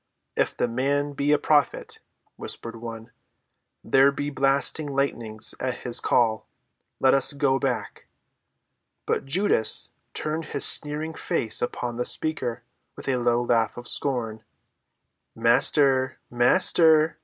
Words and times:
"If 0.35 0.57
the 0.57 0.67
man 0.67 1.13
be 1.13 1.31
a 1.31 1.37
prophet," 1.37 1.99
whispered 2.35 2.77
one, 2.81 3.11
"there 3.83 4.11
be 4.11 4.31
blasting 4.31 4.87
lightnings 4.87 5.53
at 5.59 5.81
his 5.85 5.99
call. 5.99 6.47
Let 6.99 7.13
us 7.13 7.33
go 7.33 7.59
back." 7.59 8.07
But 9.05 9.25
Judas 9.27 9.91
turned 10.15 10.45
his 10.45 10.65
sneering 10.65 11.13
face 11.13 11.61
upon 11.61 11.97
the 11.97 12.05
speaker 12.05 12.63
with 12.95 13.07
a 13.07 13.17
low 13.17 13.43
laugh 13.43 13.77
of 13.77 13.87
scorn. 13.87 14.43
"Master! 15.35 16.17
Master!" 16.31 17.19